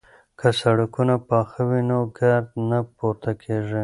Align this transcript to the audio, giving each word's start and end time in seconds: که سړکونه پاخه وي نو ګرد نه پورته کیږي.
که 0.39 0.47
سړکونه 0.61 1.15
پاخه 1.27 1.61
وي 1.69 1.81
نو 1.89 1.99
ګرد 2.17 2.47
نه 2.69 2.79
پورته 2.97 3.31
کیږي. 3.41 3.79